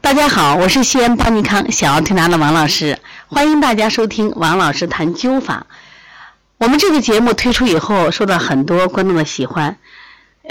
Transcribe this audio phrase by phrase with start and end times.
[0.00, 5.66] 大家好，我是西安邦尼康小儿推拿的王老师，欢迎大家收听王老师谈灸法。
[6.58, 9.76] 我们这个节目推出以后，受到很多观众的喜欢，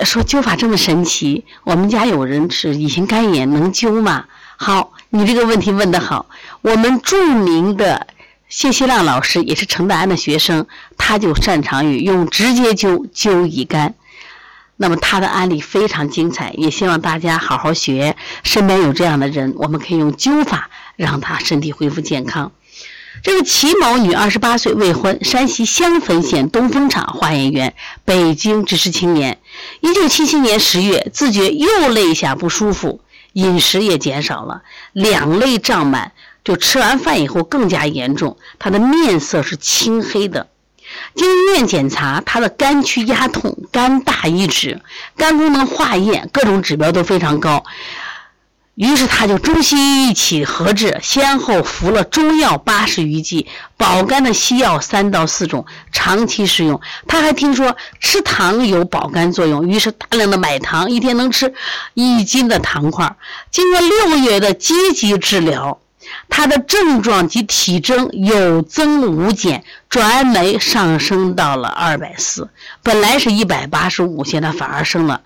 [0.04, 1.46] 说灸法这么神奇。
[1.63, 4.25] 我们家有人是乙型肝炎，能灸吗？
[4.57, 6.26] 好，你这个问题问得好。
[6.62, 8.08] 我们著名的
[8.50, 10.68] 谢希亮老师也是程大安的学生，
[10.98, 13.96] 他就擅长于用直接灸灸乙肝。
[14.79, 18.16] 那么他的案例非常精彩，也希望大家好好学。
[18.44, 22.52] 身边有这样的人，我们可以用灸法让他身体恢复健康。
[23.23, 27.73] 这个齐某女，二十八岁，未婚，山西襄汾县东风厂化验员，
[28.05, 29.40] 北京知识青年。
[29.82, 33.02] 一九七七年十月，自觉右肋下不舒服，
[33.34, 34.62] 饮食也减少了，
[34.94, 36.12] 两肋胀满，
[36.44, 40.49] 就吃完饭以后更加严重，他的面色是青黑的。
[41.16, 44.82] 经医院检查，他的肝区压痛、肝大易脂、
[45.16, 47.64] 肝功能化验各种指标都非常高。
[48.76, 56.80] 于是他就中西医一起合治，先后服了中药八十余剂，保肝的西药三到四种，长期使用。
[57.08, 61.55] 他还听说吃糖有保肝作用，于是大量的买糖，一天能吃
[61.96, 63.16] 一斤的糖块。
[63.49, 65.80] 经过六个月的积极治疗。
[66.30, 72.49] 他的症状及体征有增无减，转氨酶上升到了二百四，
[72.83, 75.22] 本来是一百八十五，现在反而升了，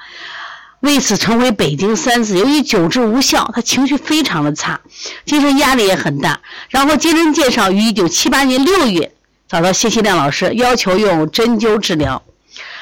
[0.79, 2.37] 为此成为北京三次。
[2.37, 4.81] 由于久治无效，他情绪非常的差，
[5.25, 6.39] 精神压力也很大。
[6.69, 9.11] 然后经人介绍，于一九七八年六月
[9.47, 12.23] 找到谢希亮老师，要求用针灸治疗。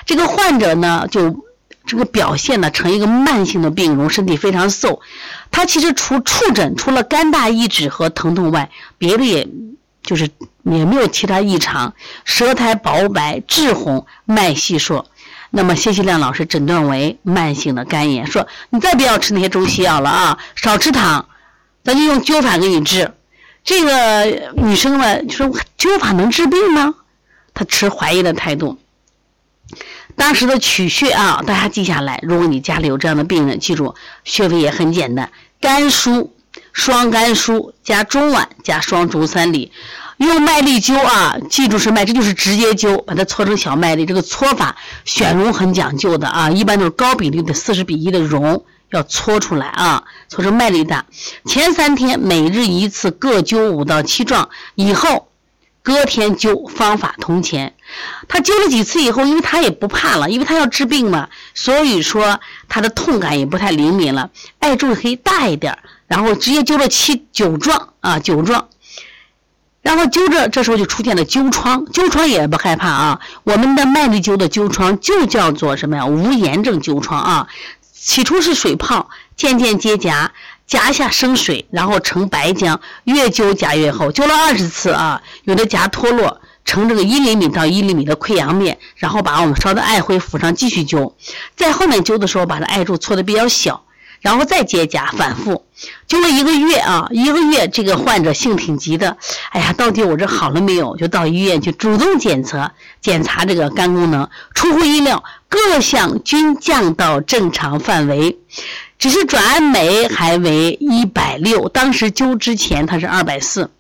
[0.06, 1.46] 这个患者呢，就。
[1.90, 5.02] 这个表现呢成一个慢性的病容，身体非常瘦。
[5.50, 9.48] 他其实除触诊除了肝大易脂和疼痛外，别的也
[10.04, 10.30] 就是
[10.62, 11.96] 也没有其他异常。
[12.26, 15.06] 舌苔薄白、质红、脉细数。
[15.50, 21.28] 那么谢希亮老师诊断为慢性的肝炎，说你再不要吃那些中西药了啊，少吃糖，
[21.84, 23.12] 咱就用灸法给你治。
[23.64, 26.94] 这个女生呢就说灸法能治病吗？
[27.56, 28.78] 她持怀疑的态度。
[30.16, 32.20] 当时的取穴啊，大家记下来。
[32.24, 35.32] 如果你家里有这样的病人，记住穴位也很简单：
[35.62, 36.30] 肝腧、
[36.74, 39.72] 双肝腧加中脘加双足三里。
[40.18, 44.06] 用麦粒灸啊，记住是麦，这就是直接灸，把它搓成小麦粒。
[44.06, 44.76] 这个搓法
[45.06, 51.06] 选绒很讲究的啊，一般都是高比例的四十比一的绒要搓出来啊，搓成麦粒大。
[51.46, 55.28] 前三天每日一次，各灸五到七壮，以后。
[55.82, 57.74] 隔天灸方法同前，
[58.28, 64.30] 他灸了几次以后，因为他也不怕了，因为他要治病嘛，所以说他的痛感也不太灵敏了，
[64.60, 65.78] 艾柱可以大一点，
[66.08, 68.68] 然后直接灸了七九壮啊九壮，
[69.82, 76.06] 然后灸着，这时候就出现了灸疮，灸疮也不害怕啊，我们的麦粒灸的灸疮就叫做什么呀？
[76.06, 77.48] 无炎症灸疮啊，
[77.92, 80.30] 起初是水泡，渐渐结痂。
[80.70, 91.14] 夹下生水，然后成白浆，越灸痂越厚，灸了二十次啊，有的痂脱落成这个一厘米到一厘米的溃疡面，然后把我们烧的艾灰敷上继续灸，
[91.56, 93.86] 在后面灸的时候把这艾柱搓的比较小，
[94.22, 95.66] 然后再结痂反复，
[96.08, 99.18] 灸了一个月啊，一个月这个患者性挺急的，
[99.50, 100.96] 哎呀，到底我这好了没有？
[100.96, 102.70] 就到医院去主动检测
[103.02, 108.38] 检查这个肝功能，出乎意料，各项均降到正常范围。
[109.00, 113.72] 只是转氨酶还为一百六，当时灸之前他是二百四，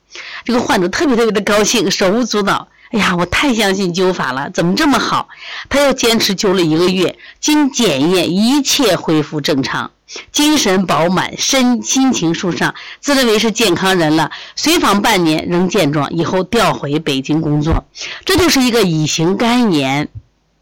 [0.44, 2.68] 这个患者特别特别的高兴，手舞足蹈。
[2.92, 5.30] 哎呀，我太相信灸法了，怎么这么好？
[5.70, 9.92] 他又坚持灸了一个月，经检验一切恢复正常，
[10.32, 14.32] 精神饱满，身心情舒畅，自认为是健康人了。
[14.56, 17.86] 随访半年仍健壮，以后调回北京工作。
[18.26, 20.10] 这就是一个乙型肝炎。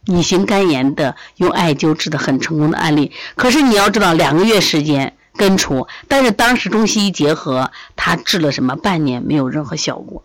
[0.05, 10.23] 乙型肝炎的用艾灸治的很成功的案例，可是你要知道两个月时间根除，但是当时中西医结合，他治了什么半年没有任何效果。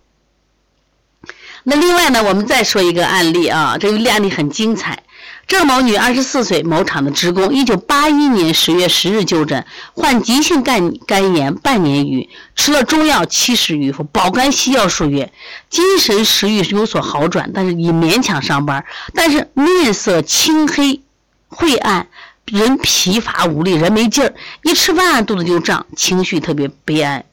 [1.64, 5.02] 那另外呢，我们再说一个案例啊，这个案例很精彩。
[5.46, 15.32] 郑某女，二十四岁，某厂的职工，一九八一年十月十日就诊，患急性肝肝炎半年余，吃了中药七十余副，保肝西药数月，
[15.68, 21.02] 精神食欲有所好转，但是也勉强上班，但是面色青黑、
[21.48, 22.06] 晦暗，
[22.46, 27.24] 人疲乏无力，人没劲儿，一吃饭肚子就胀，情绪特别悲哀、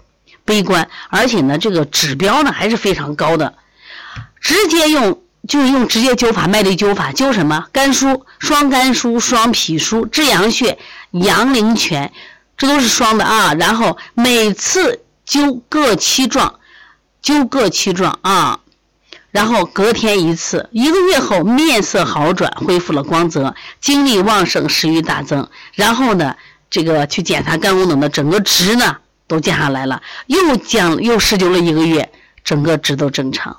[0.43, 3.53] 悲观，而且呢，这个指标呢还是非常高的，
[4.39, 5.21] 直接用。
[5.47, 7.65] 就是用直接灸法，麦粒灸法，灸什么？
[7.71, 10.77] 肝腧、双肝腧、双脾腧、至阳穴、
[11.11, 12.11] 阳陵泉，
[12.55, 13.53] 这都是双的啊。
[13.55, 16.59] 然后每次灸各七壮，
[17.23, 18.59] 灸各七壮啊。
[19.31, 25.49] 然后隔天一次，一个月后面色好转，恢复了光泽，精力旺盛，食欲大增。
[25.73, 26.35] 然后呢，
[26.69, 32.11] 这个去检查肝功能的整个值呢都降下来了，又降又施灸了一个月，
[32.43, 33.57] 整个值都正常，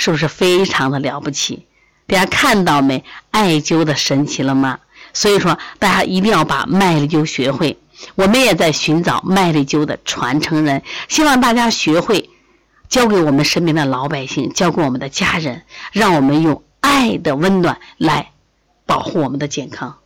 [0.00, 1.66] 是不是非常的了不起？
[2.06, 3.04] 大家看到没？
[3.30, 4.78] 艾灸的神奇了吗？
[5.12, 7.78] 所以说，大家一定要把麦粒灸学会。
[8.14, 12.30] 我们也在寻找麦粒灸的传承人，希望大家学会，
[12.88, 18.30] 教给我们身边的老百姓，教给我们的家人，让我们用爱的温暖来
[18.86, 19.98] 保护我们的健康。